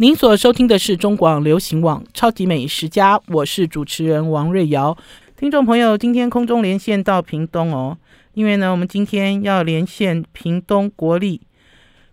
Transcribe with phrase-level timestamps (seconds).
[0.00, 4.96] 您所收听的是中广流行网《超级美食家》，我是主持人王瑞瑶。
[5.36, 7.98] 听众朋友，今天空中连线到屏东哦，
[8.32, 11.42] 因为呢，我们今天要连线屏东国立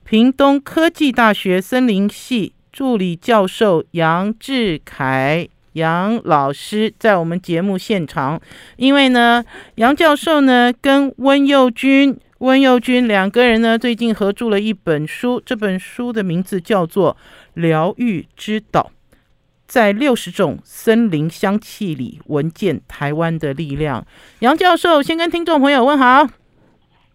[0.04, 8.38] 屏东科技大学森林系助理教授杨志凯杨老师在我们节目现场，
[8.76, 9.46] 因为呢，
[9.76, 12.20] 杨教授呢跟温佑君。
[12.40, 17.16] 温佑君两个人呢，最近合著了一本书，这本书的名字叫做
[17.56, 18.92] 《疗愈之岛》，
[19.66, 24.06] 在六十种森林香气里闻见台湾的力量。
[24.40, 26.28] 杨教授先跟听众朋友问好。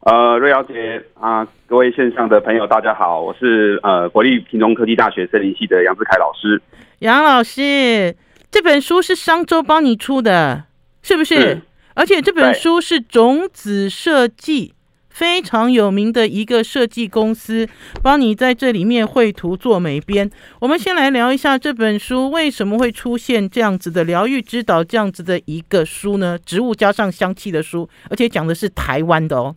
[0.01, 6.61] 呃，瑞瑶姐啊，各位线上的朋友，大家好，我是呃国立屏东科技大学森林系的杨志凯老师。
[6.99, 8.17] 杨老师，
[8.51, 10.65] 这本书是商周帮你出的，
[11.01, 11.37] 是不是？
[11.37, 11.63] 是。
[11.95, 14.75] 而且这本书是种子设计。
[15.13, 17.69] 非常有名的一个设计公司，
[18.03, 20.31] 帮你在这里面绘图做美编。
[20.61, 26.39] 我们先来聊一下这本书为什么会出现这样子的疗愈之岛这样子的一个书呢？
[26.45, 29.55] 植物加上香气的书，而且讲的是台湾的哦。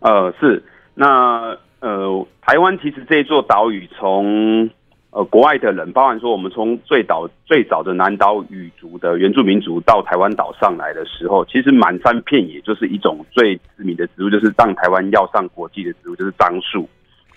[0.00, 0.62] 呃，是
[0.94, 4.70] 那呃，台湾其实这座岛屿从。
[5.12, 16.88] 呃，国外的人，包含说我们从最早最早的南岛语族的原住民族到台湾岛上来的时候，其实满山遍野就是一种最知名的植物，就是让台湾要上国际的植物，就是樟树。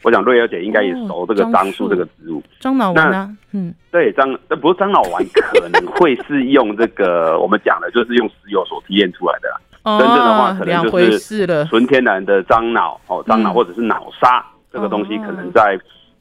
[0.03, 2.43] 我想瑞儿姐应该也熟这个樟树这个植物。
[2.59, 9.49] 樟脑丸啊，嗯，对，樟，那不是樟脑丸，可能会是用这个我们讲的，就是用石油所提炼出来的。
[9.81, 15.75] 哦，真正的话，可能就是纯天然的樟脑哦，樟脑或者是脑沙这个东西，可能在。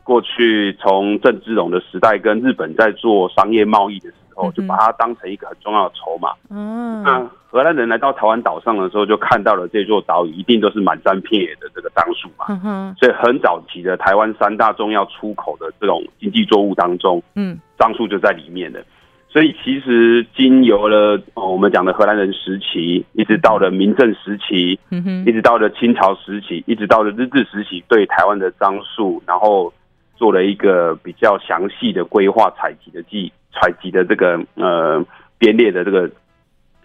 [0.05, 6.31] 过去从郑芝龙的时代跟日本在做商业贸易的时候，就把它当成一个很重要的筹码。
[6.51, 12.47] 嗯，那荷兰人来到台湾岛上的时候，就看到了这座岛屿一定都是满山遍野的这个樟树嘛。
[12.49, 18.83] 嗯哼，所以很早期的台湾三大重要出口的这种经济作物当中，嗯，樟树就在里面的。
[19.29, 29.73] 所以其实经由了我们讲的荷兰人时期，一直到了明政时期，嗯哼，一直到了清朝时期，一直到了日治时期，对台湾的樟树，然后。
[30.23, 35.05] 做了一个比较详细的规划采集的计采集的这个呃
[35.37, 36.09] 编列的这个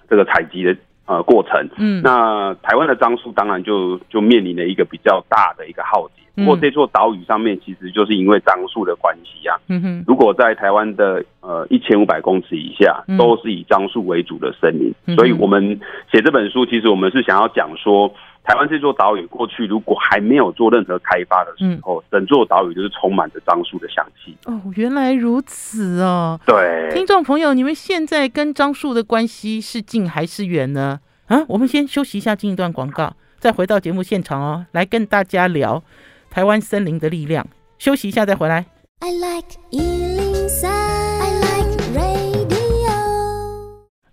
[0.10, 0.76] 这个采集的
[1.06, 6.24] 呃过程，嗯，那台湾的樟树当然就就面临了一个比较大的一个浩劫。
[6.36, 15.80] 不过这座岛屿上面其实就是因为樟树的关系啊，嗯哼，如果在台湾的呃一千五百公尺以下都是以樟树为主的森林，所以我们
[16.12, 18.12] 写这本书，其实我们是想要讲说。
[18.48, 24.38] 台湾这座岛屿过去如果还没有做任何开发的时候，嗯、整座岛屿就是充满着樟树的香气。
[24.46, 26.40] 哦，原来如此哦。
[26.46, 31.02] 对，听众朋友，你们现在跟樟树的关系是近还是远呢？
[31.28, 35.84] 啊，我们先休息一下，进一段广告，再回到节目现场哦，来跟大家聊
[36.30, 37.46] 台湾森林的力量。
[37.78, 38.66] 休息一下再回来。
[39.02, 39.58] I like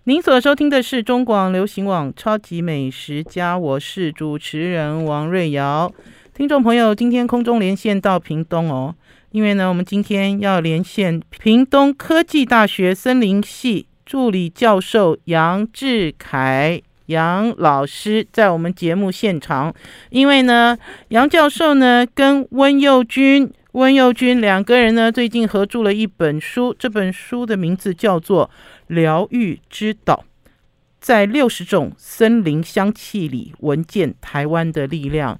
[0.07, 5.91] 您所收听的是中广流行网《超级美食家》，我是主持人王瑞瑶。
[6.31, 8.93] 听众朋友，今天空中连线到屏东哦，
[9.31, 19.73] 因为呢，我们今天要连线屏东科技大学森林系助理教授杨志凯杨老师在我们节目现场，
[20.11, 20.77] 因为呢，
[21.07, 23.51] 杨教授呢跟温佑君。
[23.71, 28.47] 温佑君两个人呢，最近合著了一本书，这本书的名字叫做
[28.87, 30.23] 《疗愈之岛》，
[30.99, 35.39] 在六十种森林香气里闻见台湾的力量。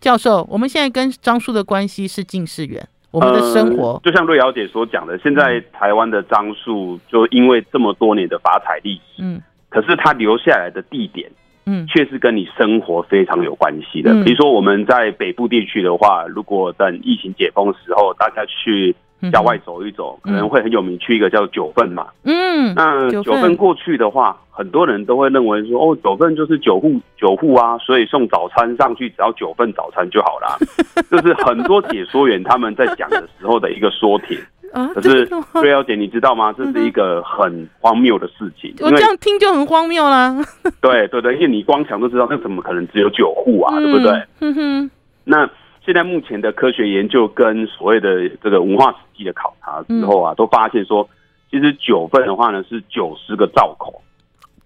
[0.00, 2.86] 教授，我们现在跟樟树的关系是近是远？
[3.10, 11.30] 我们的生活，呃、就像瑞瑶姐所讲的，现在台湾的樟树就因为这么多年的发财历史，嗯，可是它留下来的地点。
[11.66, 14.12] 嗯，确实跟你生活非常有关系的。
[14.22, 18.94] 比如说我们在北部地区的话，如果等疫情解封的时候，大家去
[19.30, 22.06] 郊外走一走，可能会很有名，去一个叫九份嘛。
[22.24, 30.56] 嗯，那九份过去的话，很多人都会认为说，哦，九份就是九户九户啊，所以送早餐上去只要九份早餐就好啦。
[31.10, 34.38] 就是很多解说员他们在讲的时候的一个说帖。
[34.72, 34.90] 啊！
[34.92, 36.52] 可是瑞瑶姐，你知道吗？
[36.52, 38.74] 这是一个很荒谬的事情。
[38.80, 40.34] 我这样听就很荒谬啦。
[40.80, 43.78] 对对对，因为你光想都知道，那怎么可能只有九户啊？
[43.78, 44.20] 对不对？
[44.40, 44.90] 嗯哼。
[45.22, 45.48] 那
[45.84, 51.08] 现在目前的科学研究跟所谓的这个文化史迹的考察之后啊，都发现说，
[51.50, 54.02] 其实九份的话呢是九十个灶口。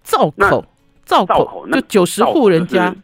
[0.01, 0.65] 灶口，
[1.03, 2.95] 灶口，那九十户人家。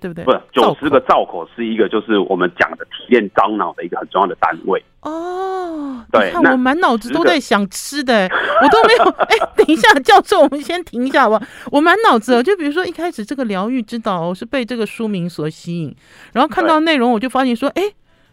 [0.00, 0.24] 对不对？
[0.24, 6.04] 不是九十个灶口是一个，就是我们讲的体验樟脑的一个很重要的单位哦。
[6.10, 8.24] 对，那我满脑子都在想吃的，
[8.62, 9.04] 我都没有。
[9.04, 11.42] 哎，等一下，教授，我们先停一下好不好？
[11.70, 15.94] 我满脑子，就比如说一开始这个疗愈之岛，我是被这个书名所吸引，
[16.32, 17.82] 然后看到内容，我就发现说，哎，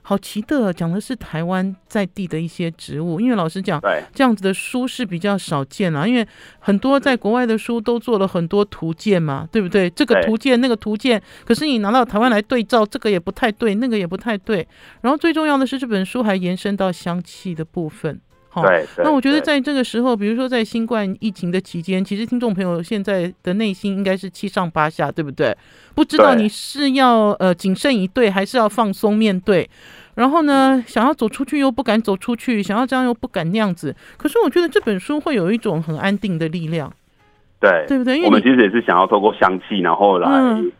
[0.07, 3.19] 好奇特，讲的是台湾在地的一些植物。
[3.19, 6.07] 因为老实讲，对这样子的书是比较少见啊。
[6.07, 6.25] 因为
[6.59, 9.89] 很多在国外的书都做了很多图鉴嘛，对不对？
[9.89, 14.67] 这个图鉴那个图鉴，可是你拿到台湾来对照，这个也不太对，那个也不太对。
[15.01, 18.21] 然后最重要的是，这本书还延伸到香气的部分。
[18.61, 25.55] 对，那我觉得在这个时候，比如说在新冠疫情的期间，其实听众朋友现在的内心应该是七上八下，对不对？
[25.93, 29.69] 不知道你是要呃谨慎以对，还是要放松面对。
[30.15, 33.93] 然后呢，想要走出去又不敢走出去，想要这样又不敢那样子。
[34.15, 36.89] 可是我觉得这本书会有一种很安定的力量，
[37.59, 38.15] 对，对不对？
[38.15, 40.29] 因为我们其实也是想要透过香气，然后来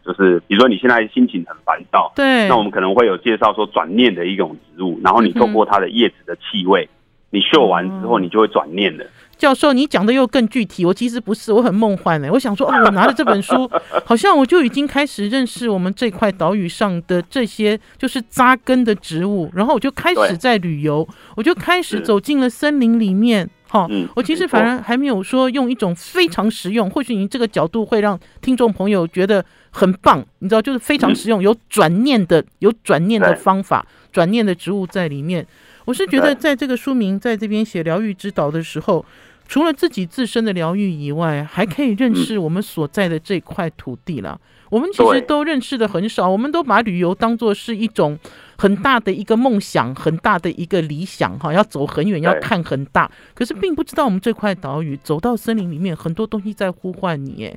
[0.05, 6.87] 就是，比如说你现在心情很烦躁，对，那我们可能会有介绍说转念的一种植物，然后你透过它的叶子的气味。
[7.31, 9.05] 你秀完之后，你就会转念了。
[9.37, 10.85] 教授，你讲的又更具体。
[10.85, 12.29] 我其实不是，我很梦幻呢。
[12.31, 13.69] 我想说，哦， 我拿了这本书，
[14.05, 21.05] 好像我就已经开始认识我们这块岛屿上的这些就是扎根的植物，然后我就开始在旅游，
[21.35, 23.49] 我就开始走进了森林里面。
[23.67, 23.85] 哈，
[24.15, 30.23] 我其实反而还没有说用一种非常实用，或许你这个角度会让听众朋友觉得很棒。
[30.39, 35.45] 你知道，就是非常实用，有转念的，有转念的方法，转念的植物在里面。
[35.85, 39.05] 我是觉得，在这个书名在这边写疗愈之岛的时候，
[39.47, 44.39] 除了自己自身的疗愈以外，还可以认识我们所在的这块土地了。
[44.71, 48.17] 我们其实都认识的很少，我们都把旅游当做是一种
[48.57, 53.09] 很大的一个梦想，很大的一个理想，哈，要走很远，要看很大。
[53.35, 57.45] 可是并不知道我们这块岛屿走到森林里面，很多东西在呼唤你。
[57.45, 57.55] 哎，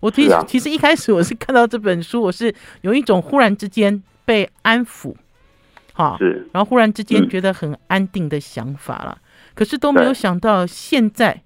[0.00, 5.14] 我其实其实一开始我是看到这本书，我是有一种忽然之间被安抚。
[5.98, 6.16] 好，
[6.52, 11.42] 然后忽然之间觉得很安定的想法了，嗯、可是都没有想到现在，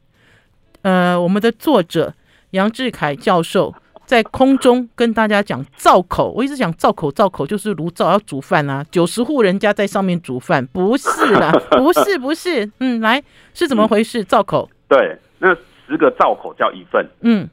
[0.83, 2.13] 呃，我们的作者
[2.51, 13.23] 杨志凯教授在空中跟大家讲灶口，我一直讲灶口，灶口就是炉灶要煮饭啊，九十户人家在上面煮饭，不是啦， 不是不是，嗯，来
[13.55, 14.23] 是怎么回事？
[14.23, 15.57] 灶口，对，那
[15.89, 17.49] 十个灶口叫一份，嗯。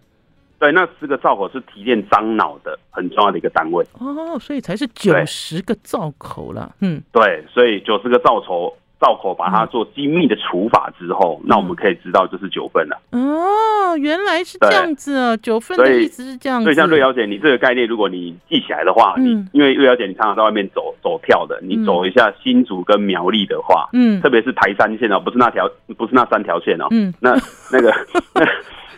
[0.60, 6.76] 对，那十个灶口是提炼樟脑的很重要的一个单位哦，所以才是九十个灶口了。
[6.82, 13.02] 嗯，对，所以九十个灶口，灶口把它做精密的除法之后，嗯、那我们可以知道就是九份了。
[13.12, 16.66] 哦，原来是这样子啊，九份的意思是这样子。
[16.66, 27.34] 所以像瑞小姐，你这个概念，如果你记起来的话，嗯、你因为瑞小姐你常常在外面走走跳的，你走一下新竹跟苗栗的话，嗯，特别是台三线哦，不是那条，不是那三条线哦，嗯，那
[27.72, 27.94] 那个。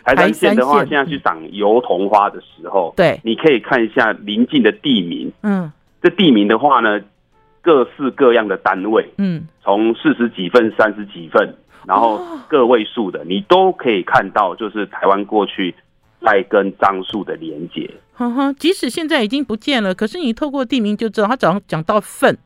[0.04, 5.32] 台三线的话，现在去赏油桐花的时候，对，你可以看一下邻近的地名。
[5.42, 5.70] 嗯，
[6.02, 7.00] 这地名的话呢，
[7.60, 11.54] 各式各样的单位，嗯，从四十几份、三十几份，
[11.86, 15.74] 然后个位数的，你都可以看到，就是台湾过去
[16.20, 17.90] 在跟樟树的连接。
[18.14, 22.36] 哼哼，即使现在已经不见了，可是你透过地名就知道，他早上讲到份。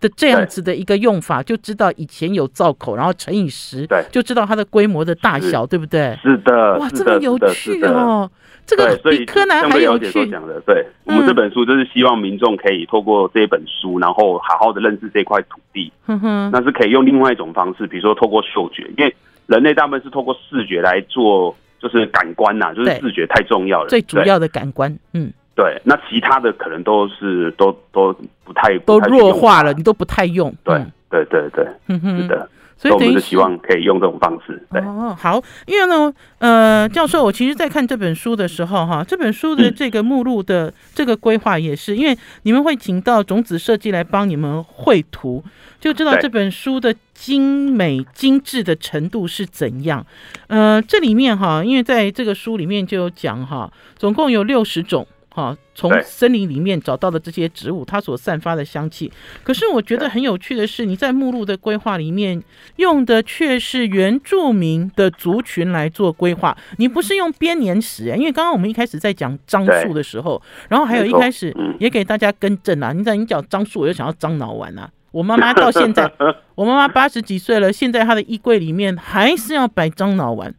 [0.00, 6.18] 的这样子的一个用法，就知道以前有造口，然后乘以十，对，就知道它的规模的大小，对不对？
[6.22, 8.30] 是的，哇，这么有趣哦！
[8.66, 10.30] 这个比柯南还有趣。
[10.30, 15.92] 讲的，对，我们这本书就是希望民众可以透过这本书，然后好好的认识这块土地。
[16.06, 19.14] 嗯哼，那是可以用另外一种方式，比如说透过嗅觉，因为
[19.46, 25.32] 人类大部分是透过视觉来做，就是感官呐，就是视觉太重要了，最主要的感官，嗯。
[25.60, 30.50] 对，那其他的可能都是都都不太都弱化了，你都不太用。
[30.64, 32.48] 对对对对，嗯哼，是的。
[32.78, 34.66] 所以我们是希望可以用这种方式。
[34.72, 45.44] 对哦，好，因为呢，呃，教授，我其实在看这本书的时候，哈，这本书的这个目录的这个规划也是，因为你们会请到种子设计来帮你们绘图，
[45.78, 50.06] 就知道这本书的精美精致的程度是怎样。
[50.46, 55.06] 呃，这里面哈，因为在这个书里面就有讲哈，总共有六十种。
[55.40, 59.10] 好，从森林里面找到的这些植物，它所散发的香气。
[59.42, 62.42] 可是我觉得很有趣的是，你在目录的规划里面
[62.76, 72.92] 用的却是原住民的族群来做规划，你不是用编年史哎，因为刚刚我们一开始在讲樟树的时候，然后还有一开始也给大家更正啊。
[72.92, 74.90] 你在你讲樟树，我就想要樟脑丸啊。
[75.12, 76.10] 我妈妈到现在，
[76.54, 80.54] 我妈妈八十几岁了，现在她的衣柜里面还是要摆樟脑丸，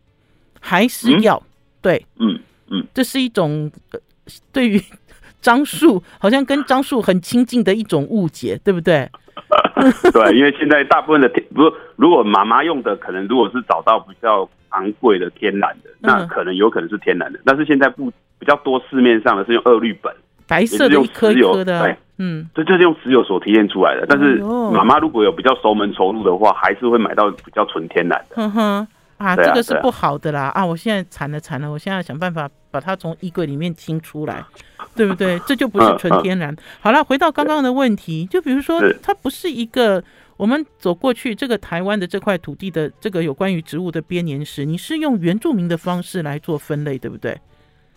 [0.59, 1.41] 还是要
[1.81, 3.71] 对，嗯嗯，这是一种。
[4.51, 4.81] 对于
[5.41, 9.09] 樟树，好像跟樟树很亲近的一种误解，对不对？
[10.13, 11.63] 对，因为现在大部分的天，不，
[11.95, 17.39] 如果妈妈用的，可能如果是找到比较昂贵的天然的，那可能有可能是天然的。
[17.43, 20.11] 但是现在不比较多，市面上的是用二氯苯，
[20.47, 24.05] 白色的一颗一颗的，对，嗯，这就是用石油所提炼出来的。
[24.07, 24.35] 但是
[24.71, 28.35] 妈妈如果有比较熟门熟路的话，还是会买到比较纯天然的。
[28.35, 30.63] 哼哼，啊，这个是不好的啦啊！
[30.63, 32.47] 我现在惨了惨了，我现在想办法。
[32.71, 34.43] 把它从衣柜里面清出来，
[34.95, 35.37] 对不对？
[35.45, 36.55] 这就不是纯天然。
[36.79, 40.03] 好了，回到刚刚的问题，就比如说，它不是一个
[40.37, 47.37] 我们走过去这个台湾的这块土地的这个有关于植物的编年史，你是用原住民的方式来做分类，对不对？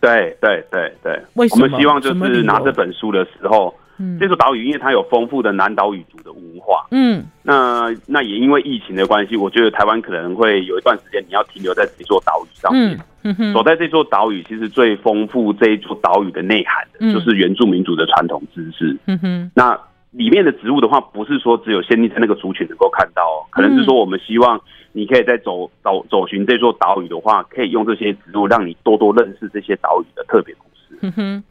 [0.01, 1.23] 对对对对。
[1.35, 1.65] 为什么？
[1.65, 3.75] 我们希望就是拿这本书的时候。
[3.99, 12.99] 嗯，这座岛屿因为它有丰富的南岛语族的文化，嗯，那那也因为疫情的关系，我觉得台湾可能会有一段时间你要停留在这座岛屿上面。
[13.27, 18.95] 嗯哼，走在这座岛屿，其实最丰富这一座岛屿的内涵的就是原住民族的传统知识。
[19.07, 19.79] 嗯哼，那
[20.11, 24.61] 里面的植物的话，不是说只有限定在那个族群能够看到，可能是说我们希望
[24.93, 30.99] 你可以在走走走寻这座岛屿的话，可以用这些植物让你多多认识这些岛屿的特别故事。
[31.01, 31.45] 嗯哼。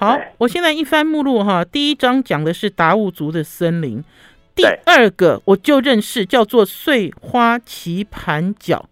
[0.00, 4.00] 好，我现在一翻目录哈，第一章讲的是达悟族的森林，
[4.54, 8.88] 第二个我就认识叫做碎花棋盘角。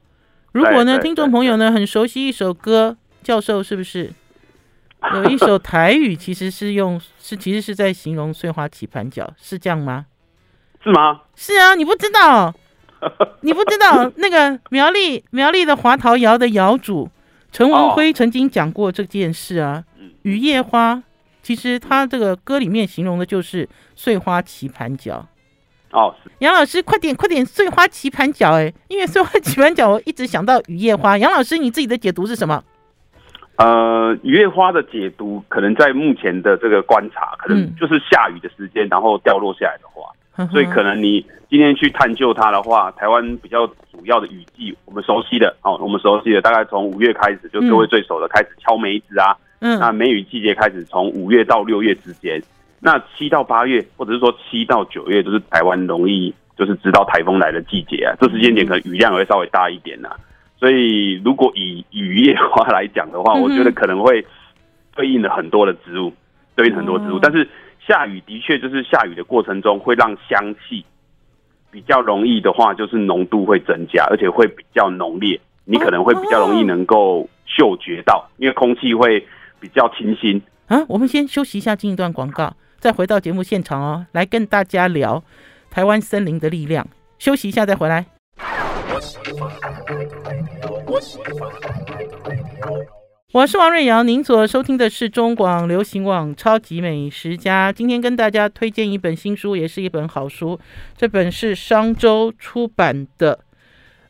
[0.51, 4.13] 如果呢，听众朋友呢很熟悉一首歌，教授是不是
[5.15, 10.07] 有一首台语，其实是用是其实是在形容碎花棋盘角，是这样吗？
[10.83, 11.21] 是吗？
[11.37, 12.53] 是啊，你不知道，
[13.43, 17.09] 你不知道那个 苗栗苗栗的华陶窑的窑主
[17.53, 19.85] 陈文辉曾经讲过这件事啊。
[20.27, 21.01] 雨夜花，
[21.41, 25.25] 其实他这个歌里面形容的就是碎花棋盘脚。
[25.93, 31.17] 哦，杨老师，快点快点，碎花棋盘脚，哎，因为碎花棋盘脚，我一直想到雨夜花。
[31.17, 32.65] 杨老师，你自己的解读是什么？
[33.55, 40.11] 呃，雨夜花的解读，可能在目前的这个观察，可能就是下雨的时间，然后掉落下来的花。
[40.39, 49.39] 嗯、所以，可能你今天去探究它的话，台湾比较主要的雨季，我们熟悉的哦，我们熟悉的，大概从五月开始，就各位最熟的开始敲梅子啊。
[49.61, 52.43] 嗯，那梅雨季节开始从五月到六月之间，
[52.79, 58.15] 那七到八月或者是说七到九月，就是台湾容易就是知道台风来的季节啊。
[58.21, 60.17] 这时间点可能雨量会稍微大一点呐、啊。
[60.59, 64.25] 所以如果以雨夜花 来讲的话，我觉得可能会
[64.95, 66.13] 对应了很多的植物，
[66.55, 67.19] 对应很多植物。
[67.19, 67.49] 但是
[67.87, 70.85] 下雨的确就是下雨的过程中会让香气
[71.71, 75.41] 比较容易的话，就是浓度会增加，而且会比较浓烈。
[75.65, 79.27] 你可能会比较容易能够嗅觉到，因为空气会。
[79.67, 80.85] 比较清新啊！
[80.89, 85.23] 我们先休息一下，进一段广告，再回到节目现场哦，来跟大家聊
[85.71, 86.87] 台湾森林的力量。
[87.19, 88.07] 休息一下再回来。
[93.33, 97.73] 我是王瑞瑶，您所收听的是中广流行网《超级美食家》。
[97.77, 100.59] 今天跟大家推荐一本新书，也是一本好书。
[100.97, 103.41] 这本是商周出版的，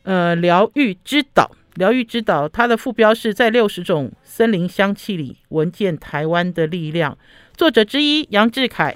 [0.03, 1.49] 呃，《疗愈之岛》。
[1.77, 7.15] 疗愈之岛，它的副标是在六十种森林香气里闻见台湾的力量。
[7.55, 8.95] 作者之一杨志凯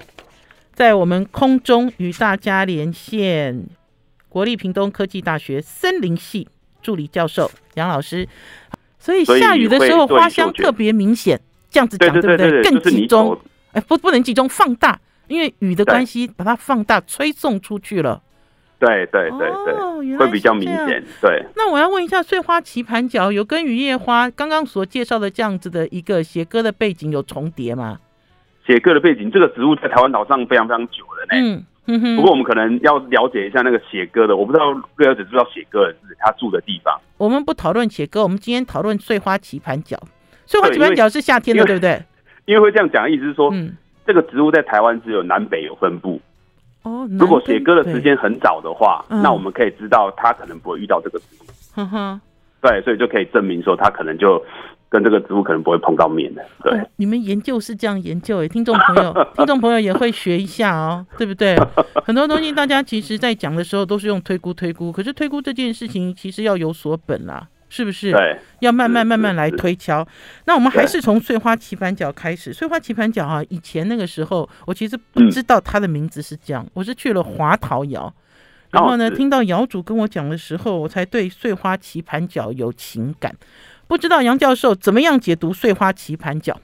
[0.74, 3.66] 在我们空中与大家连线，
[4.28, 6.48] 国立屏东科技大学森林系
[6.82, 8.28] 助理教授杨老师。
[8.98, 12.62] 所以下雨的时候花香特别明显，这样子讲对不对？
[12.62, 13.38] 更集中，
[13.70, 18.20] 哎，不，不能集中，放大，因为雨的关系，把它放大，吹送出去了。
[18.82, 21.00] 对对对对，哦、会比较明显。
[21.20, 28.00] 对，那我要问一下，碎花棋盘脚有跟雨夜花刚刚所介绍的这样子的一个写歌的背景有重叠吗？
[28.66, 31.30] 写歌的背景，这个植物在台湾岛上非常非常久了呢。
[31.32, 32.16] 嗯嗯。
[32.16, 37.00] 不过我们可能要了解一下那个写歌的，我不知道瑞小姐知不知道写歌的是他住的地方。
[37.18, 39.96] 我们不讨论写歌，我们今天讨论碎花棋盘脚。
[40.44, 42.02] 碎花棋盘脚是夏天的，对不对？
[42.46, 46.20] 因为会这样讲，意思是说，嗯，这个植物在台湾只有南北有分布。
[46.82, 52.18] 哦，如果写歌的时间很早的话，嗯、那我们可以知道他可能不会遇到这个植物。
[52.60, 54.40] 对，所以就可以证明说他可能就
[54.88, 56.44] 跟这个植物可能不会碰到面的。
[56.62, 61.56] 对，哦、你们研究是这样研究诶，听众朋友，听众朋友也会学一下哦，对不对？
[62.04, 67.48] 很多东西大家其实在讲的时候都是用推估推估，可是推估这件事情其实要有所本啦。
[67.72, 68.12] 是不是？
[68.12, 70.06] 对，要慢慢慢慢来推敲。
[70.44, 72.52] 那我们还是从碎花棋盘角开始。
[72.52, 76.62] 碎花棋盘角啊，以前那个时候，我其实不知道它的名字是这样。
[76.62, 78.12] 嗯、我是去了华陶窑，
[78.70, 83.34] 然后呢，听到窑主跟我讲的时候，我才对碎花棋盘角有情感。
[83.88, 86.54] 不知道杨教授怎么样解读碎花棋盘角？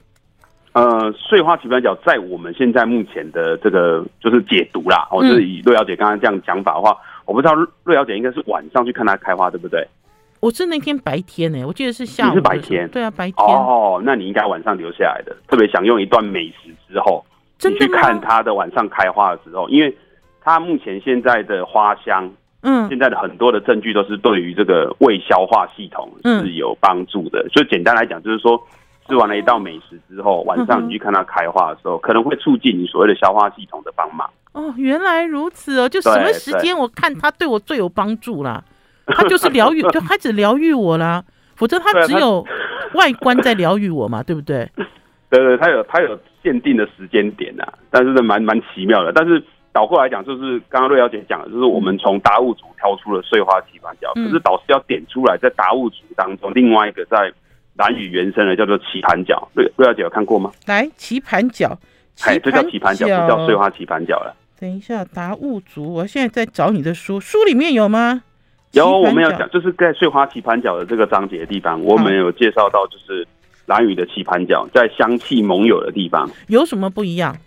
[0.73, 5.07] 呃，碎花棋盘角在我们现在目前的这个就是解读啦。
[5.09, 9.87] 我、嗯、是以瑞小姐刚刚这样讲法的话，我不知道瑞小姐应该是晚上去看它开花，对不对？
[10.39, 12.35] 我是那天白天呢、欸，我记得是下午。
[12.35, 13.45] 是白天，对啊，白天。
[13.45, 17.25] 哦，那你应该晚上留下来的，特别享用一段美食之后，
[17.63, 19.95] 你去看它的晚上开花的时候，因为
[20.41, 22.31] 它目前现在的花香，
[22.61, 27.43] 嗯，现在的很多的证据都是对于这个胃消化系统是有帮助的。
[27.43, 28.61] 嗯、所以简单来讲，就是说
[29.09, 34.29] 吃完了一道美食之后，晚上你去看它开花的时候，可能会促进你所谓的消化系统的帮忙。
[34.53, 38.63] 哦，原来如此哦，就什么时间我看它对我最有帮助啦。
[39.15, 41.23] 他就是疗愈， 就开始疗愈我啦。
[41.55, 42.45] 否则他只有
[42.93, 44.69] 外观在疗愈我嘛，对不对？
[45.29, 49.11] 对对，他有他有限定的时间点呐、啊，但是蛮蛮奇妙的。
[49.13, 57.31] 但是倒过来讲，就是刚刚瑞小姐讲的，就是我们从达悟族挑出了碎花棋盘脚，嗯、可是导师要点出来，在达悟族当中另外一个在
[57.75, 60.49] 蓝语原生的叫做棋盘脚，瑞瑞小姐有看过吗？
[60.65, 61.77] 来，棋盘脚，
[62.25, 64.35] 哎，这叫棋盘脚，不叫碎花棋盘脚了。
[64.59, 68.23] 等一下，达悟族，我现在在找你的书，书里面有吗？
[68.71, 73.27] 有，我们要讲，就是在碎花棋盘角的这个章节的地方，我们有介绍到，就是。
[73.65, 77.37] 蓝雨的棋盘角在香气盟友的地方有什么不一样？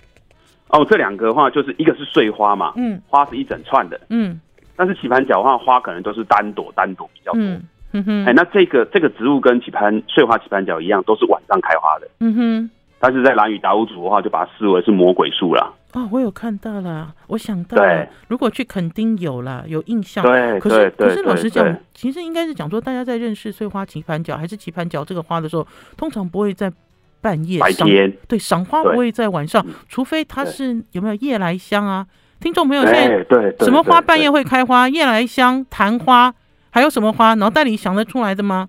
[0.69, 4.41] 哦，这两个的话就是一个是碎花嘛，嗯，花是一整串的，嗯，
[4.76, 7.43] 但是棋盘角的话，花可能都是单朵单朵比较多，
[7.91, 15.75] 嗯哼，哎，那这个这个植物跟棋盘碎花棋盘角一样，都是晚上开花的，嗯哼，但是在蓝雨达悟族的话，就把它视为是魔鬼树了。
[15.92, 20.25] 哦，我有看到了，我想到了，如果去垦丁有了，有印象。
[20.25, 26.72] 对，可是对可是老实讲，其实应该是讲说，大家在认识翠花棋盘角还是棋盘角这个花的时候，通常不会在
[27.20, 27.61] 半夜。
[27.61, 28.11] 白天。
[28.26, 32.06] 对，赏花不会在晚上，除非它是有没有夜来香啊？
[32.40, 34.88] 听众朋友，现在对什么花半夜会开花？
[34.88, 36.34] 夜来香、昙花，
[36.70, 37.34] 还有什么花？
[37.34, 38.68] 脑袋里想得出来的吗？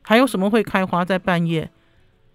[0.00, 1.70] 还有什么会开花在半夜？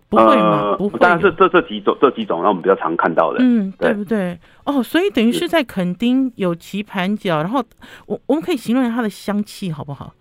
[0.10, 0.76] 不会吗？
[0.78, 1.00] 不会。
[1.00, 3.40] 当然是这这几种这几种，让我们比较常看到的。
[3.42, 4.40] 嗯，对不对？
[4.64, 7.64] 哦，所以等于是在垦丁有棋盘角，然后
[8.06, 10.14] 我我们可以形容它的香气好不好？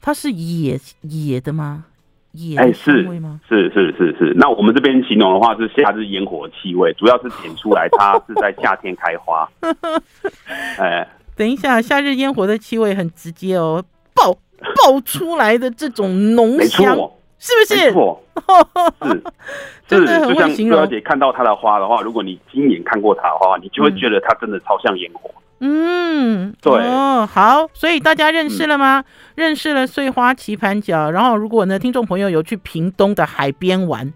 [0.00, 1.84] 它是野野的吗？
[2.32, 3.40] 野的香味吗？
[3.48, 4.34] 是是是是。
[4.36, 9.48] 那我们这边形容的话是夏日烟火气味，主要是点出来它 是在夏天开花。
[10.78, 16.96] 哎，等一下，夏日烟火的气味很直接哦，爆爆出来的这种浓香。
[17.42, 17.86] 是不是？
[17.86, 18.22] 没错，
[19.02, 19.22] 是，
[19.88, 20.76] 真的很会形容。
[20.76, 25.28] 就像瑞瑶姐看到它的花的话，如果你亲眼看过它的话，你就会觉得它真的超像烟火。
[25.58, 26.72] 嗯，对。
[26.72, 29.00] 哦，好，所以大家认识了吗？
[29.00, 31.10] 嗯、认识了碎花棋盘角。
[31.10, 34.12] 然后，如果呢，听众朋友有去屏东的海边玩，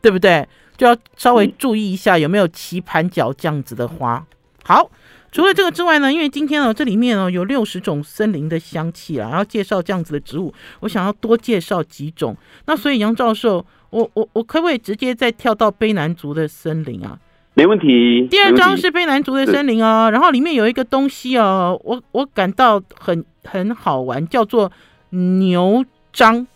[0.00, 0.48] 对不对？
[0.78, 4.24] 就要稍微注意一下有没有棋盘角这样子的花。
[4.64, 4.90] 好。
[5.32, 12.36] 除了这个之外呢，因为今天哦，这里面哦有六十种森林的香气啊，然后介绍这样子的植物，我想要多介绍几种。
[12.66, 17.18] 那所以杨教授，我我我可不可以直接再跳到卑南族的森林啊？
[17.54, 18.26] 没问题。
[18.30, 24.70] 第二章是卑南族的森林哦，然后里面有一个东西哦，我我感到很很好玩，叫做
[25.10, 26.46] 牛樟。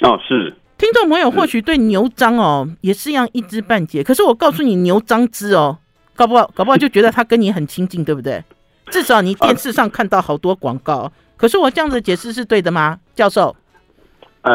[0.00, 0.54] 哦，是。
[0.78, 5.78] 听众朋友或许对牛樟哦也是一样一知半解，可是我告诉你，牛樟枝哦。
[6.14, 8.42] 搞不好，搞不好就觉得他跟你很亲近，对不对？
[8.90, 10.96] 至少你电视上看到好多广告。
[10.96, 13.56] 啊、可是我这样子解释是对的吗，教授？
[14.42, 14.52] 哎，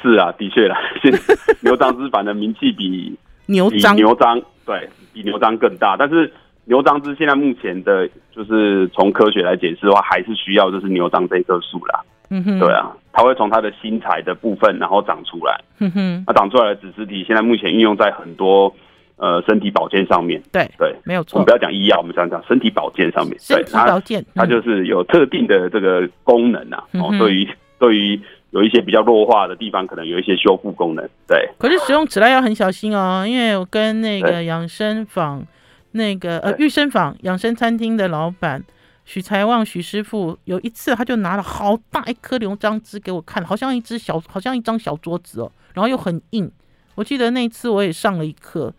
[0.00, 0.78] 是啊，的确啦。
[1.60, 3.14] 牛樟芝反正名气比
[3.46, 6.32] 牛樟牛樟对比牛樟更大，但是
[6.64, 12.00] 牛樟芝现在目前的，就是从科学来解释的话，还是需要就是牛樟这棵树啦。
[12.30, 15.60] 嗯哼，对啊，它会从它的新材的部分然后长出来。
[15.80, 18.74] 嗯哼，它长出来的子实体现在目前运用在很多。
[19.20, 21.38] 呃，身体保健上面，对对，对没有错。
[21.38, 23.36] 我们不要讲医药，我们讲讲身体保健上面。
[23.40, 26.84] 身体保健，它，就是有特定的这个功能啊。
[26.92, 27.48] 嗯、哦，对于
[27.80, 31.04] 对于有一些比较弱化的地方，可能有一些修复功能。
[31.26, 31.50] 对。
[31.58, 35.44] 可是使用起来要很小心哦，因为我跟那个养生坊，
[35.90, 38.62] 那个呃育生坊养生餐厅的老板
[39.04, 46.48] 许才旺许师傅，有一次他就拿了好大一颗牛樟芝给我看，好像一只小，好像一张小桌子哦，然后又很硬。
[46.94, 48.72] 我记得那一次我也上了一课。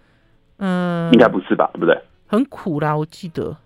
[0.60, 1.70] 嗯，应该不是吧？
[1.74, 1.98] 对不对？
[2.28, 3.58] 很苦啦，我记得。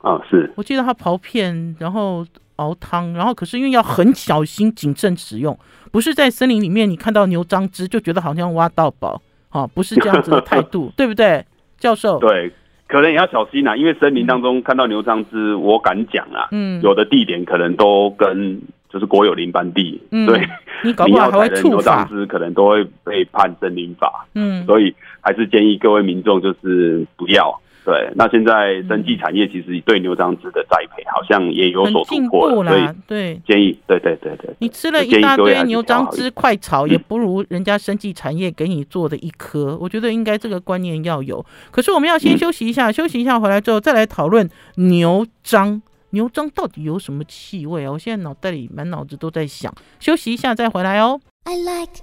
[0.00, 0.50] 啊，是。
[0.56, 2.24] 我记得他刨片，然后
[2.56, 5.58] 熬汤，然后可是因为要很小心谨慎使用，
[5.92, 9.20] 不是在森林里面你看到牛樟芝就觉得好像挖到宝，
[9.50, 11.44] 哈，不是这样子的态度， 对不对，
[11.78, 12.18] 教授？
[12.18, 12.52] 对，
[12.86, 20.48] 可能也要小心啊，因为森林当中看到牛樟芝，我敢讲啊，嗯，有的地点可能都跟就是国有林班地，嗯，对，
[20.84, 24.94] 你搞不好还会触法，牛樟芝可能都会被判森林法，嗯，所以。
[25.20, 28.08] 还是建议各位民众就是不要对。
[28.14, 34.48] 那现在生技产业其实对牛樟芝的栽培好像也有所突破了，所以对建议对对对对。
[34.60, 39.76] 你吃了一大堆牛樟芝快炒，也不如人家生技产业给你做的一颗。
[39.78, 41.44] 我觉得应该这个观念要有。
[41.70, 45.82] 可是我们要先休息一下，休息一下回来之后再来讨论牛樟。
[46.10, 47.92] 牛樟到底有什么气味啊？
[47.92, 49.72] 我现在脑袋里满脑子都在想。
[50.00, 51.20] 休息一下再回来哦。
[51.44, 52.02] I like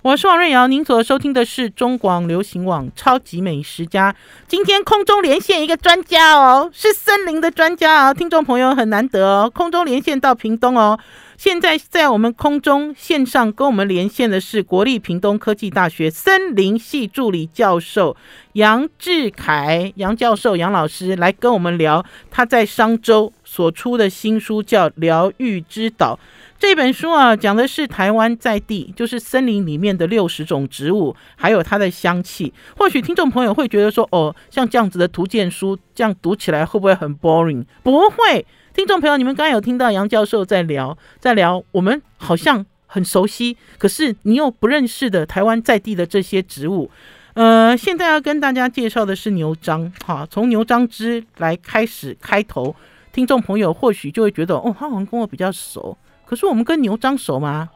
[0.00, 4.14] 我是王瑞瑶，您所收听的是中广流行网超级美食家。
[4.46, 10.98] 今天空中连线一个专家哦，是森林的专家哦，听众朋友很难得哦，空中连线到屏东哦。
[11.38, 18.16] 现在在我们空中线上跟我们连线的是国立屏东科技大学森林系助理教授
[18.54, 26.18] 杨志凯杨教授杨老师来跟我们聊他在商周所出的新书，叫《疗愈之岛》。
[26.58, 32.52] 这本书啊，讲的是台湾在地，就是森林里面的六十种植物，还有它的香气。
[32.76, 37.64] 或许听众朋友会觉得说，哦，像这样子的图鉴书，这样读起来会不会很 boring？
[37.84, 38.44] 不会。
[38.78, 46.88] 听众朋友，你们刚刚有听到杨教授在聊，在聊，我们好像很熟悉，可是你又不认识的台湾在地的这些植物。
[47.34, 52.72] 呃，现在要跟大家介绍的是牛樟，哈，从牛樟枝来开始开头，
[53.12, 55.98] 听众朋友或许就会觉得，哦，他好像跟我比较熟。
[56.24, 57.68] 可是我们跟牛樟熟吗？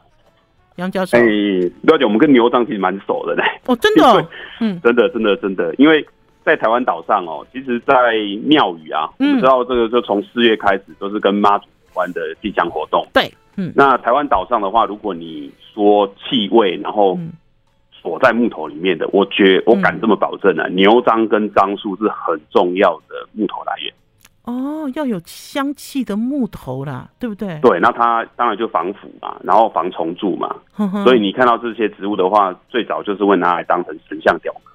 [0.77, 1.21] 杨教授，哎，
[1.81, 3.43] 了解，我们跟牛樟其实蛮熟的嘞。
[3.65, 4.25] 哦，真的， 哦，
[4.61, 6.07] 嗯，真的，真的，真的，因为
[6.45, 7.93] 在台湾岛上哦，其实，在
[8.43, 13.05] 庙宇啊，嗯，我们知道这个就从四月开始都是跟妈祖有关的祭香活动。
[13.13, 17.17] 对，嗯，那台湾岛上的话，如果你说气味，然后
[17.91, 23.93] 锁在木头里面的，我觉我敢这么保证啊，嗯，牛樟跟樟树是很重要的木头来源。
[24.43, 27.57] 哦，要有香气的木头啦，对不对？
[27.61, 30.53] 对，那它当然就防腐嘛，然后防虫蛀嘛。
[30.73, 34.72] 呵呵，所以你看到这些植物的话，最早就是会拿来当成神像雕刻。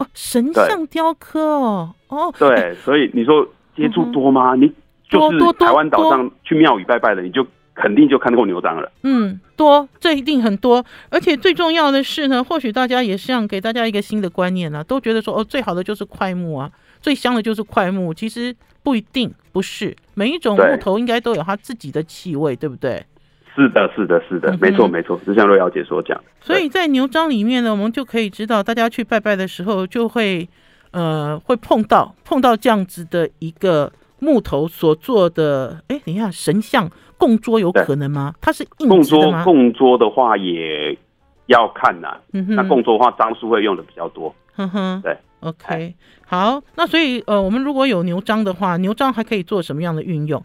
[0.00, 4.54] 哦，神像雕刻哦，哦，对，所以你说接触多吗？
[4.54, 4.72] 嗯、你
[5.08, 8.90] 就是台湾岛上去庙宇拜拜的，你就肯定就看过牛樟了。
[9.02, 10.84] 嗯，多，这一定很多。
[11.10, 18.12] 而且最重要的是呢，或许大家也是想给大家一个新的观念啊，都觉得说哦，最好的就是块木啊，最香的就是块木。
[18.12, 18.56] 其实。
[18.82, 23.04] 不一定不是每一种木头应该都有它自己的气味，对，对不对？
[23.60, 26.18] 是的，是的，是的，没错，没错，就像瑞瑶姐所讲。
[26.40, 30.48] 所以在牛樟里面呢，我们就可以知道，大家去拜拜的时候，就会
[30.92, 35.82] 呃会碰到碰到这样子的一个木头所做的。
[35.88, 38.34] 哎，等一下，神像供桌有可能吗？
[38.40, 40.96] 它是硬供桌，供桌的话也
[41.46, 42.20] 要看呐、啊。
[42.32, 44.34] 嗯哼，那供桌的话，樟树会用的比较多。
[44.54, 45.16] 哼哼，对。
[45.40, 45.94] OK，
[46.26, 50.44] 好，那所以呃，我们如果有牛樟的话，牛樟还可以做什么样的运用？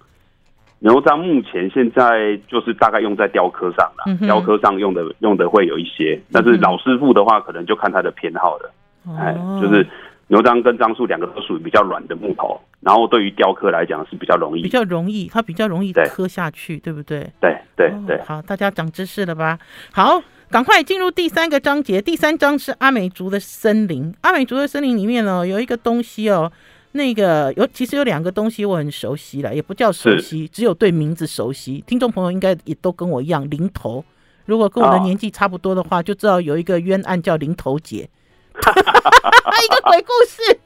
[0.86, 8.72] 牛樟目前现在就是大概用在雕刻上了，嗯、雕刻上用的用的会有一些，但是老师傅的话，可能就看他的偏好了。
[9.18, 9.88] 哎、嗯，就是
[10.28, 17.32] 牛樟跟樟树两个都属于比较软的木头，然后对于雕刻来讲是比较容易，比较容易，它比较容易刻下去，对，对不对？
[17.42, 19.58] 对对对、哦，好，大家长知识了吧？
[19.92, 20.22] 好。
[20.48, 24.14] 赶快进入第三个章节，第三章是阿美族的森林。
[24.22, 26.50] 阿美族的森林里面呢，有一个东西哦，
[26.96, 31.84] 那个有其实有两个东西我很熟悉了，也不叫熟悉，只有对名字熟悉。
[31.86, 34.04] 听众朋友应该也都跟我一样，零头。
[34.46, 38.10] 如果跟我的年纪差不多的话，就知道有一个冤案叫零头姐，
[38.56, 40.58] 一个鬼故事，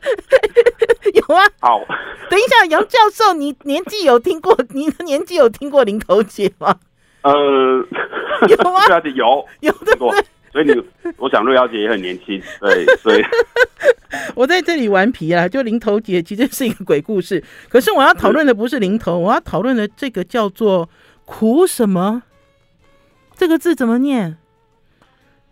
[1.16, 1.44] 有啊。
[1.62, 1.82] 好，
[2.30, 4.56] 等一下，杨教授，你年纪有听过？
[4.70, 6.76] 你的年纪有听过林头姐吗？
[7.24, 7.32] 呃，
[8.48, 8.86] 有吗？
[8.86, 10.14] 瑞瑶姐有，有的过，
[10.52, 10.74] 所以你，
[11.18, 13.24] 我想瑞瑶姐也很年轻，对， 所以
[14.36, 20.90] 我在这里顽皮啊，就零头姐其实是一个鬼故事，可是我要讨论的不是零头，我要讨论的这个叫做
[21.26, 22.24] 苦什么？
[23.36, 24.38] 这个字怎么念？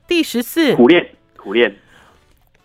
[0.07, 1.75] 第十四，苦练，苦练，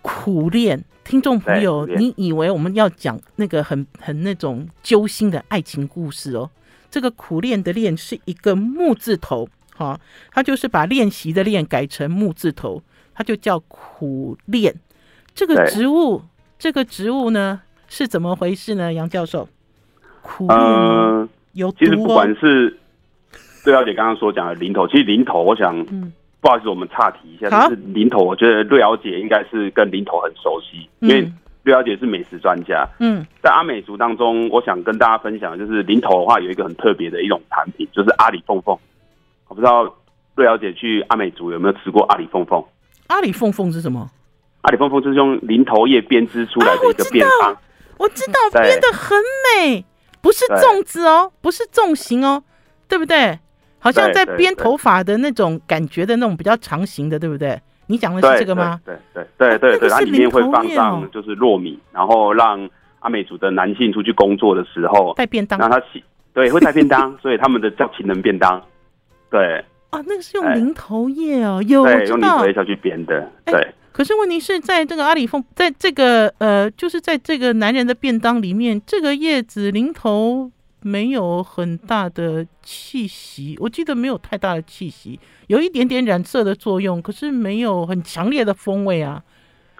[0.01, 0.85] 苦练。
[1.05, 6.49] 听众朋友，你以为我们要讲那个很很那种揪心的爱情故事哦？
[6.90, 9.49] 这个苦练的练是一个木字头，
[9.83, 12.83] 哈，它就是把练习的练改成木字头，
[13.14, 14.75] 它就叫苦练。
[15.35, 16.23] 这个植物，
[16.59, 18.92] 这个植物呢是怎么回事呢？
[18.92, 19.49] 杨教授，
[20.21, 22.79] 苦练、呃、有毒、哦、其实不管是
[23.64, 31.33] 瑞瑶姐刚刚所讲的零头，其实零头，我想，嗯，不好意思，我们岔题一下，就是零头，我觉得瑞瑶姐应该是跟零头很熟悉，嗯、因为。
[31.64, 38.77] 瑞瑶姐是美食专家，嗯，在阿美族当中，我想跟大家分享，就是林头的话有一个很特别的一种产品，就是阿里凤凤。
[39.53, 39.85] 我不知道
[40.35, 42.65] 瑞瑶姐去阿美族有没有吃过阿里凤凤？
[43.09, 44.11] 阿里凤凤是什么？
[44.62, 47.55] 阿里凤凤就是用零头叶编织出来的一个便当，
[47.99, 49.19] 我知道，编的很
[49.61, 49.85] 美，
[50.23, 52.43] 不是粽子哦，不是粽形哦，
[52.88, 53.38] 对不对？
[53.79, 57.61] 好像在编头发的那种感觉的那种比较长形的，对不对？
[57.88, 58.81] 你讲的是这个吗？
[58.87, 62.67] 对对对对对，它里面会放上就是糯米，然后让
[63.01, 68.59] 阿美族的男性出去工作的时候带便当，让他洗，对，会带便当，所以他们的叫情人便当。
[69.33, 73.29] 对啊，那个是用零头叶哦，有对，用零头叶下去编的。
[73.45, 80.53] 对，可是问题是在这个阿里凤，在这个呃，就是在这个男人的便当里面，这个叶子零头。
[80.85, 85.16] 没有很大的气息，我记得没有太大的气息，
[85.47, 89.23] 有一点点染色的作用，可是没有很强烈的风味啊。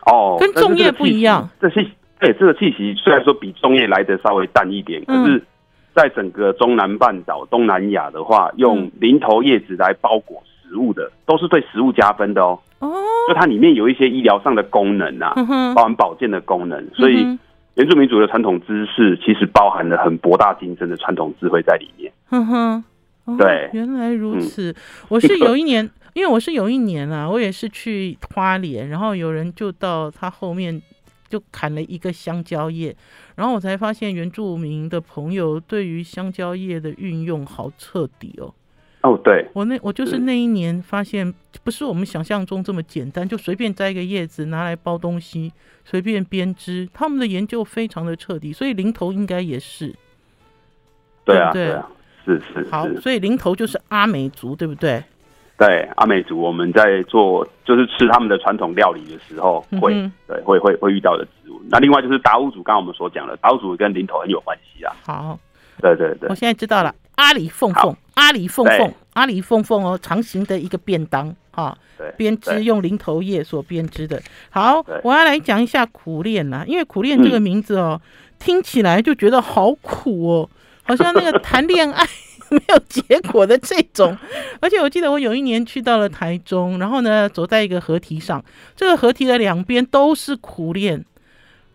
[0.07, 1.51] 哦，跟粽叶不一样。
[1.61, 5.43] 这气，对，这个气息虽然说比粽叶来的稍微淡一点，可是
[5.95, 12.59] 在整个中南半岛、东南亚的话，用零头叶子来包裹食物的，都是对食物加分的哦。
[12.81, 12.93] 哦，
[13.29, 15.35] 就它里面有一些医疗上的功能啊，
[15.75, 17.39] 包含保健的功能，所以。
[17.75, 22.13] 原住民族的传统知识其实包含了很博大精深的传统智慧在里面。
[22.27, 22.85] 哼哼，
[23.25, 24.71] 哦、对，原来如此。
[24.71, 24.75] 嗯、
[25.09, 30.83] 我是有一年， 因为我是有一年啊，我也是去花莲，然后有人就到他后面
[31.33, 32.95] 就砍了一个香蕉叶，
[33.37, 38.53] 然后我才发现原住民的朋友对于香蕉叶的运用好彻底哦。
[39.01, 41.33] 哦，对，我那我就是那一年发现，
[41.65, 45.51] 不是我们想象中这么简单，就随便摘一个叶子拿来包东西，
[45.87, 46.87] 随便编织。
[46.93, 49.95] 他们的研究非常的彻底，所以零头应该也是。
[51.25, 51.91] 对啊，对，对啊，
[52.27, 52.71] 是是，是。
[52.71, 55.03] 好，所以零头就是阿美族，对不对？
[55.65, 61.63] 对，阿美族我们在做就是吃他们的传统料理的时候会，嗯、对，会会会遇到的植物。
[61.71, 64.93] 那另外就是达悟族，刚刚我们所讲的达悟族跟林头很有关系啊。
[65.05, 65.39] 好，
[65.81, 66.93] 对对对，我现在知道了。
[67.15, 71.77] 阿里凤凤，阿里凤凤，阿里凤凤哦，长形的一个便当哈，
[72.17, 74.21] 编织用零头叶所编织的。
[74.51, 78.01] 好，我要来讲一下苦练呐，因为苦练这个名字哦，
[78.41, 80.51] 听起来就觉得好苦哦，
[80.83, 82.05] 好像那个谈恋爱
[82.53, 84.17] 没有结果的这种。
[84.61, 88.45] 而且我记得我有一年去到了台中，然后呢，走在一个河堤上，
[88.77, 91.05] 这个河堤的两边都是苦练。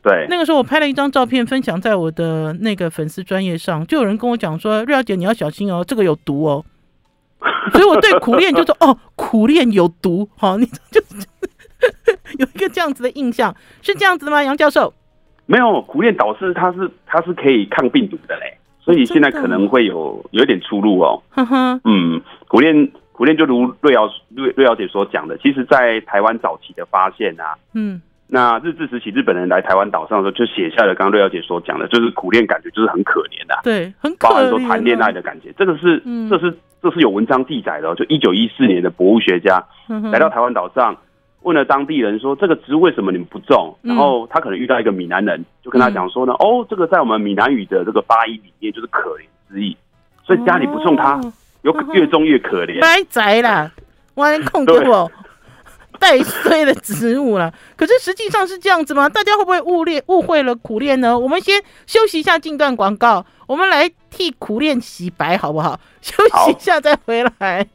[0.03, 6.63] 对，那个时候我拍了一张照片，分享在我的那个粉丝专业上，就有人跟我讲说：“瑞小姐，你要小心哦，这个有毒哦。
[7.73, 11.01] ”所以我对苦练就说：“哦，苦练有毒。”好，你就
[12.37, 14.41] 有一个这样子的印象，是这样子的吗？
[14.41, 14.93] 杨教授？
[15.45, 21.21] 没有，苦练导师他是他是可以抗病毒的嘞，所以现在可能会有有一点出入哦。
[21.83, 28.01] 嗯，苦练苦练就如瑞瑶瑞瑞瑶姐所讲的，其实，在台湾早期的发现啊，嗯。
[28.29, 37.95] 那日治时期，日本人来台湾岛上的时候，就写下了刚刚瑞瑶姐所讲的，就是苦练感觉就是很可怜的、啊，对，很可怜，包含说谈恋爱的感觉，这个是，嗯、这是，这是有文章记载的、哦。
[37.95, 39.63] 就一九一四年的博物学家
[40.11, 40.95] 来到台湾岛上，
[41.41, 49.75] 问了当地人说：“这个植物为什么你们不种？”然后他可能遇到一个闽南人，就跟他讲说呢：“嗯、哦，这个在我们闽南语的这个发音里面就是可怜之意，
[50.25, 51.19] 所以家里不种它，
[51.61, 52.79] 有越种越可怜。
[52.81, 53.71] ”白宅啦，
[54.15, 55.11] 我控制我。
[55.99, 59.09] 带衰的植物了，可是实际上是这样子吗？
[59.09, 61.17] 大家会不会误练误会了苦练呢？
[61.17, 65.79] 我们先休息一下，进段广告，我们来替苦练洗白，好不好？
[66.01, 66.13] 休
[66.45, 67.65] 息一下再回来。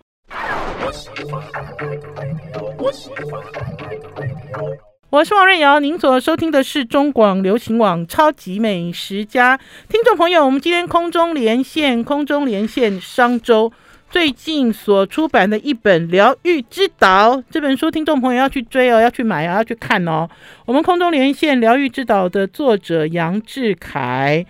[5.10, 9.56] 我是王瑞瑶，您所收听的是中广流行网《超级美食家》
[9.88, 13.72] 听众朋友，我们今天空中连线，空中连线商周。
[14.10, 20.28] 最近所出版的一本《疗愈之岛》这本书，听众朋友要去追哦，要去买啊，要去看哦。
[20.66, 24.44] 我们空中连线《疗愈之岛》的作者杨志凯，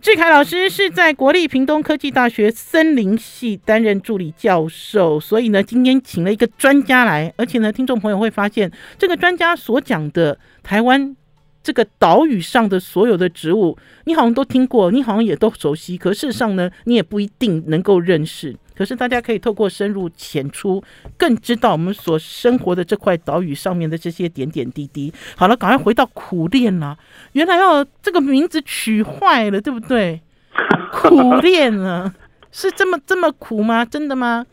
[0.00, 11.16] 志凯老师是在国立屏东科技大学森林系担任助理教授，所以呢，今天请了一个专家来，而且呢，听众朋友会发现，这个专家所讲的台湾
[11.64, 18.54] 这个岛屿上的所有的植物，你好像都听过，你好像也都熟悉，可事实上呢，你也不一定能够认识。
[18.78, 20.80] 可是大家可以透过深入浅出，
[21.16, 25.12] 更知道我们所生活的这块岛屿上面的这些点点滴滴。
[25.36, 26.96] 好了，赶快回到苦练了。
[27.32, 30.20] 原来要这个名字取坏了，对不对？
[30.92, 32.14] 苦练啊，
[32.52, 33.84] 是这么这么苦吗？
[33.84, 34.46] 真的吗？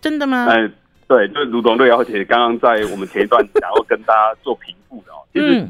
[0.00, 0.46] 真的吗？
[0.50, 0.68] 哎，
[1.06, 5.60] 对，就如同瑞瑶姐刚刚在我们前一段然后跟大家做评估的哦，就是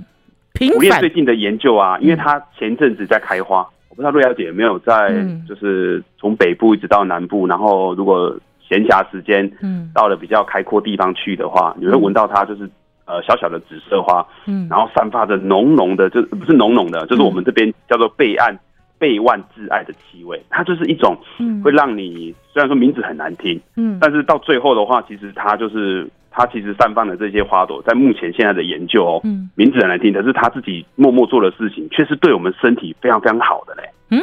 [0.72, 3.68] 苦练最近的研究啊，因为它前阵子在开花。
[3.98, 5.08] 不知道瑞小姐有没有在，
[5.48, 12.70] 就是从北部一直到南部，嗯、然后如果闲暇时间，嗯，到了比较开阔地方去的话，嗯、你会闻到它就是
[13.06, 18.56] 呃小小的紫色花，嗯，然后散发着浓浓的，就不是浓浓的，就是我们这边叫做备案
[19.00, 21.18] 备万挚爱的气味，它就是一种，
[21.64, 26.08] 会让你虽然说名字很难听，嗯，但是到最后的话，其实它就是。
[26.38, 33.82] 他其实散发的这些花朵，在目前现在的研究哦，嗯，名字很难听，可是他自己默默做的事情，却是对我们身体非常非常好的嘞。
[34.10, 34.20] 嗯，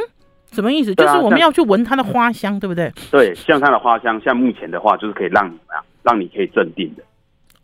[0.54, 0.96] 什么意思？
[0.96, 2.90] 就是我们要去闻它的花香，对不对？
[3.12, 7.04] 对，像它的花香，像目前的话，就是可以让你怎么样，让你可以镇定的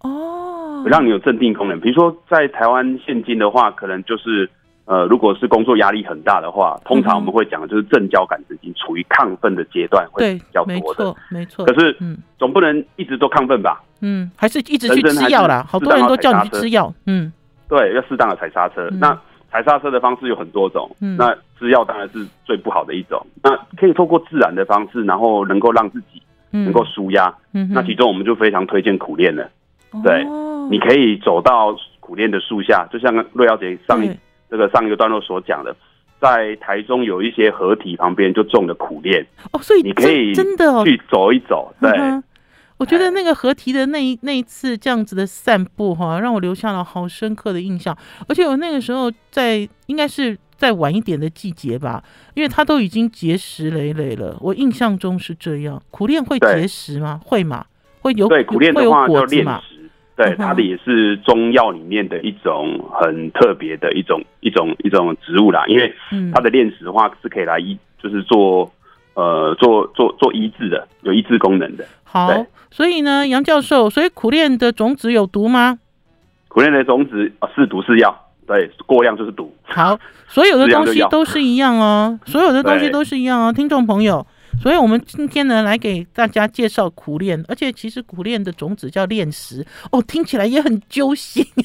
[0.02, 1.80] 哦，让你有镇定功能。
[1.80, 4.50] 比如说在台湾现今的话，可能就是。
[4.86, 11.16] 呃，如果是工作压力很大的话，通常我们会讲的就是正交感神经处于亢奋的阶段，会比较多的。
[11.30, 13.82] 没错，可是，嗯，总不能一直都亢奋吧？
[14.02, 15.66] 嗯，还是一直去吃药啦。
[15.68, 16.94] 好多人都叫你去吃药。
[17.06, 17.32] 嗯，
[17.70, 18.90] 对，要适当的踩刹车。
[19.00, 19.18] 那
[19.52, 20.90] 踩刹车的方式有很多种。
[21.02, 23.26] 嗯，那吃药当然是最不好的一种。
[23.44, 27.34] 那可以透过自然的方式，然后能够让自己能够舒压。
[27.54, 29.50] 嗯，那其中我们就非常推荐苦练了。
[30.04, 30.26] 对，
[30.70, 34.12] 你可以走到苦练的树下，就像瑞小姐上一。
[34.52, 35.74] 这个上一个段落所讲的，
[36.20, 41.90] 在台中有一些合体旁边就种了苦练哦，所以你可以真的去走一走，对。
[42.82, 47.96] 我觉得那个合体的那一那一次这样子的散步哈，让我留下了好深刻的印象。
[48.28, 54.36] 而且我那个时候在应该是再晚一点的季节吧，因为它都已经结石累累了。
[54.42, 55.80] 我印象中是这样。
[55.92, 57.22] 苦练会结石吗？
[57.24, 57.64] 会吗？
[58.00, 65.64] 会有对苦练的话叫炼石，对它的也是中药里面的一种很特别的一种一种一种植物啦。
[65.68, 65.94] 因为
[66.34, 68.72] 它的炼石的话是可以来医，就是做。
[69.14, 71.86] 呃，做做做医治的，有医治功能的。
[72.12, 75.80] 好，所以呢，杨教授，所以苦练的种子有毒吗？
[76.50, 78.14] 苦练的种子啊，是毒是药，
[78.46, 79.56] 对，过量就是毒。
[79.64, 79.98] 好，
[80.28, 84.28] 所有的东西都是一样哦，所有的东西都是一样哦，听众朋友。
[84.62, 91.46] 所以我们今天呢，来给大家介绍苦练，而且其实苦练的种子叫楝实哦，听起来也很揪心。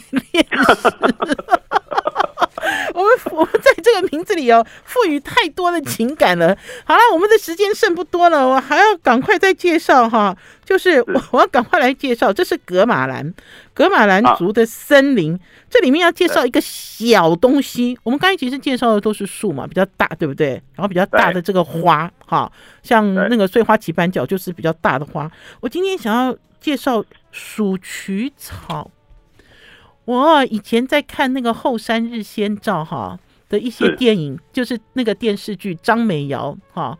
[3.36, 6.56] 我们在这个名字里哦，赋予太多的情感了。
[6.84, 10.36] 好了，我们的时间剩不多了，我还要赶快再介绍哈。
[10.64, 13.32] 就是我我要赶快来介绍，这是格马兰，
[13.72, 15.38] 格马兰族的森林。
[15.68, 17.96] 这里面要介绍一个小东西。
[18.02, 20.60] 我们刚才其实介绍的都是树嘛，比较大，对不对？
[20.74, 22.50] 然后比较大的这个花，哈，
[22.82, 25.30] 像那个碎花棋盘角就是比较大的花。
[25.60, 28.90] 我今天想要介绍鼠曲草。
[30.04, 36.98] 我以前在看那个后山日先照哈的一些电影，就是那个电视剧张美瑶哈，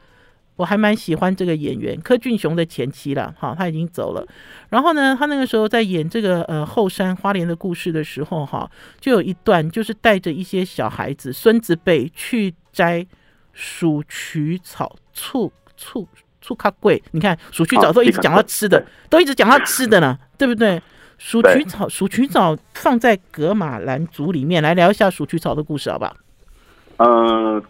[0.57, 4.27] 我还蛮喜欢这个演员柯俊雄的前妻了哈，他已经走了。
[4.71, 13.07] 然后呢，他那个时候在演这个呃后山花莲的故事的时候哈，就有一段就是带着一些小孩子孙子辈去摘
[13.53, 16.07] 鼠曲草，醋醋
[16.41, 20.81] 醋咖贵，你看鼠曲草都一直讲到吃的，都一直讲到吃的呢，对不对？
[21.19, 26.15] 鼠曲草，鼠曲草放在格马兰族里面来聊一下鼠曲草的故事，好不好？
[26.99, 27.63] 呃，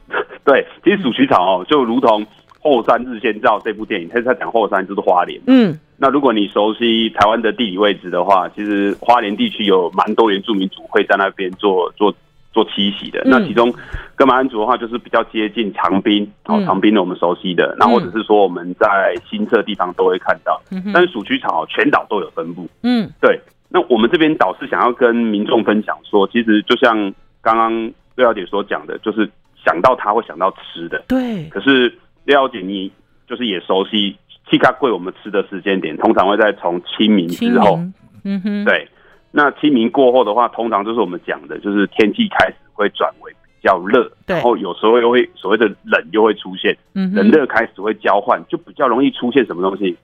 [0.45, 2.25] 对，其实鼠曲草哦，就如同
[2.61, 5.41] 《后山日先照》这部电影，它是在讲后山就是花莲。
[5.47, 12.15] 嗯，那如果你熟悉台湾的地理位置的话，其实花莲地区有蛮多原住民族会在那边做做。
[12.53, 13.71] 做栖息的，那其中
[14.15, 20.59] 噶玛安族的话，就是比较接近长滨，哦，长滨的我们熟悉的，那或者是说我们在新社地方都会看到，
[20.91, 23.39] 但是鼠曲草全岛都有分布，嗯，对。
[23.69, 26.97] 那我们这边倒是想要跟民众分享说，其实就像
[27.43, 29.31] 刚刚廖小姐所讲的，就是
[29.65, 31.49] 想到它会想到吃的，对。
[31.49, 32.91] 可是廖小姐你
[33.29, 34.17] 就是也熟悉
[34.51, 37.79] 七卡贵，我们吃的时间点通常会在从清明之后，
[38.25, 38.89] 嗯哼，对。
[39.33, 49.95] 那清明过后的话，通常就是我们讲的，就是天气开始会转为比较热，然后有时候又会所谓的冷又会出现，嗯，冷热开始会交换，就比较容易出现什么东西？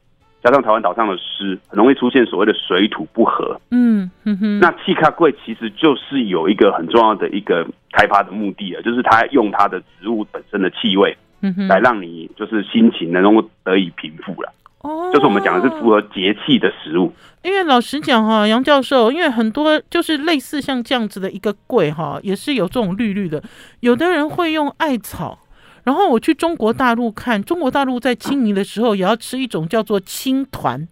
[0.43, 3.61] 加上台湾岛上的湿，很容易出现所谓的水土不和。
[3.71, 4.59] 嗯哼哼。
[4.59, 14.53] 那气卡柜其实就是有一个很重要的一个开发的目的啊，就是它用它的植物本身的气味，嗯哼，来让你就是心情能够得以平复了。
[14.81, 17.13] 哦，就是我们讲的是符合节气的食物。
[17.45, 23.41] 因为老实讲哈，杨教授，因为很多就是类似像这样子的一个柜哈，也是有这种绿绿的。
[23.79, 25.39] 有的人会用艾草，
[25.85, 30.87] 然后我去中国大陆看，中国大陆在清明的时候也要吃一种叫做青团。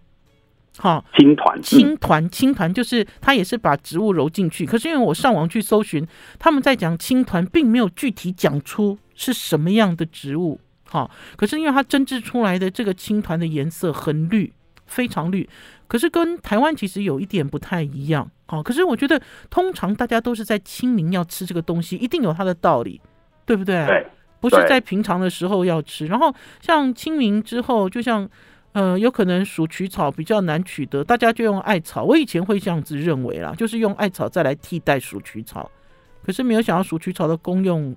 [0.77, 4.65] 好，青团，青团，青团就是它也是把植物揉进去。
[4.65, 6.07] 可是因为我上网去搜寻，
[6.39, 10.59] 他们在讲青团，并没有具体讲出是什么样的植物。
[10.85, 14.51] 好，可是因为它蒸制出来的这个青团的颜色很绿，
[14.85, 15.47] 非常绿，
[15.87, 18.29] 可是跟台湾其实有一点不太一样。
[18.47, 22.99] 好，可是我觉得通常大家都是在清明要吃这个东西，一定有它的道理，
[23.45, 23.85] 对不对？
[23.85, 24.07] 对，
[24.41, 26.05] 不是在平常的时候要吃。
[26.07, 28.29] 然后像清明之后，就像
[28.73, 32.03] 呃，有可能鼠曲草比较难取得，大家就用艾草。
[32.03, 35.71] 我以前会这样子认为啦，就是用艾草再来替代鼠曲草。
[36.25, 37.95] 可是没有想到鼠曲草的功用，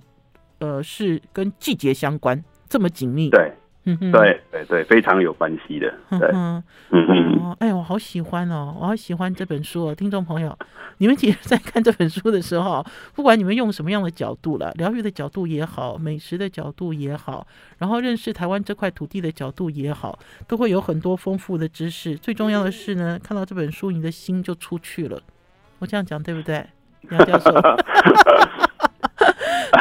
[0.58, 2.40] 呃，是跟季节相关。
[2.66, 3.52] 这么紧密，对，
[3.86, 10.56] 嗯哼，对对对，非常有关系的，对，嗯嗯，哎，我好喜欢哦，我好喜欢这本书哦，听众朋友，
[10.98, 20.18] 你们其实在看这本书的时候，不管你们用什么样的角度了，疗愈的角度也好，美食的角度也好，然后认识台湾这块土地的角度也好，
[20.48, 22.16] 都会有很多丰富的知识。
[22.16, 25.20] 最重要的是呢，看到这本书，你的心就出去了。
[25.78, 26.64] 我这样讲对不对，
[27.10, 27.50] 杨教授？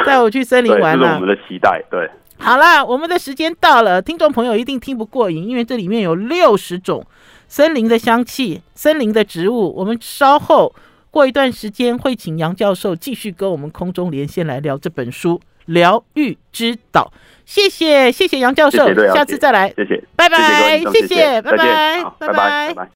[0.05, 2.09] 带我去森林玩了，这是我们的期待，对。
[2.43, 7.05] 好啦，我们的时间到了，听众朋友一定听不过瘾，因为这里面有六十种
[7.47, 9.73] 森林的香气、森林的植物。
[9.75, 10.75] 我们稍后
[11.09, 15.35] 过一段时间会请杨教授继续跟我们空中连线来聊这本书
[15.67, 17.11] 《疗愈之岛》。
[17.45, 22.89] 谢谢，谢谢杨教授，谢谢，下次再来，谢谢，拜拜，谢谢，拜拜，拜拜。